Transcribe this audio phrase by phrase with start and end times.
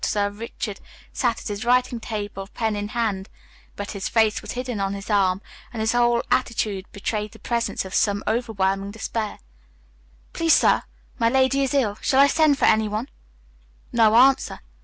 [0.03, 0.79] Sir Richard
[1.13, 3.29] sat at his writing table pen in hand,
[3.75, 7.85] but his face was hidden on his arm, and his whole attitude betrayed the presence
[7.85, 9.37] of some overwhelming despair.
[10.33, 10.81] "Please, sir,
[11.19, 11.99] my lady is ill.
[12.01, 13.09] Shall I send for anyone?"
[13.93, 14.61] No answer.